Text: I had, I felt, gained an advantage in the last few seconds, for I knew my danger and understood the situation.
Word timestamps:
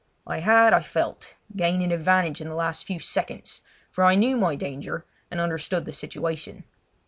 I 0.25 0.39
had, 0.39 0.73
I 0.73 0.81
felt, 0.81 1.35
gained 1.55 1.83
an 1.83 1.91
advantage 1.91 2.41
in 2.41 2.49
the 2.49 2.55
last 2.55 2.87
few 2.87 2.97
seconds, 2.97 3.61
for 3.91 4.03
I 4.03 4.15
knew 4.15 4.35
my 4.35 4.55
danger 4.55 5.05
and 5.29 5.39
understood 5.39 5.85
the 5.85 5.93
situation. 5.93 6.63